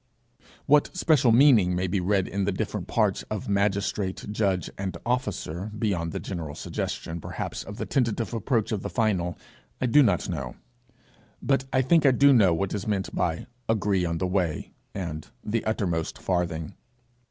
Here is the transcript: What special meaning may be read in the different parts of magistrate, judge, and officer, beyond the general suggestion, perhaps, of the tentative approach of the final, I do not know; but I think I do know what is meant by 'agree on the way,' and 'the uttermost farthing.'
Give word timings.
What 0.65 0.89
special 0.97 1.31
meaning 1.31 1.75
may 1.75 1.85
be 1.85 1.99
read 1.99 2.27
in 2.27 2.45
the 2.45 2.51
different 2.51 2.87
parts 2.87 3.21
of 3.29 3.47
magistrate, 3.47 4.25
judge, 4.31 4.67
and 4.75 4.97
officer, 5.05 5.71
beyond 5.77 6.11
the 6.11 6.19
general 6.19 6.55
suggestion, 6.55 7.21
perhaps, 7.21 7.61
of 7.63 7.77
the 7.77 7.85
tentative 7.85 8.33
approach 8.33 8.71
of 8.71 8.81
the 8.81 8.89
final, 8.89 9.37
I 9.79 9.85
do 9.85 10.01
not 10.01 10.27
know; 10.27 10.55
but 11.39 11.65
I 11.71 11.83
think 11.83 12.07
I 12.07 12.11
do 12.13 12.33
know 12.33 12.51
what 12.51 12.73
is 12.73 12.87
meant 12.87 13.13
by 13.13 13.45
'agree 13.69 14.03
on 14.03 14.17
the 14.17 14.25
way,' 14.25 14.73
and 14.95 15.29
'the 15.45 15.63
uttermost 15.65 16.17
farthing.' 16.17 16.73